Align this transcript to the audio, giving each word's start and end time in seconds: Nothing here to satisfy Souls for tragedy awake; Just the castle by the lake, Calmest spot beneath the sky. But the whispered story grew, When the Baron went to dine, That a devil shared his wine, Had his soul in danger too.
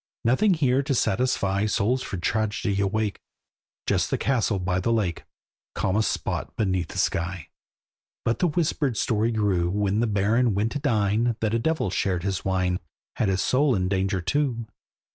Nothing 0.25 0.55
here 0.55 0.81
to 0.81 0.95
satisfy 0.95 1.67
Souls 1.67 2.01
for 2.01 2.17
tragedy 2.17 2.81
awake; 2.81 3.19
Just 3.85 4.09
the 4.09 4.17
castle 4.17 4.57
by 4.57 4.79
the 4.79 4.91
lake, 4.91 5.25
Calmest 5.75 6.09
spot 6.09 6.55
beneath 6.55 6.87
the 6.87 6.97
sky. 6.97 7.49
But 8.25 8.39
the 8.39 8.47
whispered 8.47 8.97
story 8.97 9.29
grew, 9.31 9.69
When 9.69 9.99
the 9.99 10.07
Baron 10.07 10.55
went 10.55 10.71
to 10.71 10.79
dine, 10.79 11.35
That 11.39 11.53
a 11.53 11.59
devil 11.59 11.91
shared 11.91 12.23
his 12.23 12.43
wine, 12.43 12.79
Had 13.17 13.29
his 13.29 13.41
soul 13.43 13.75
in 13.75 13.89
danger 13.89 14.21
too. 14.21 14.65